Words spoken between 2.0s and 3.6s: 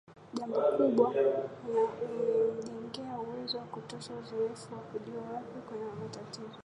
umemjengea uwezo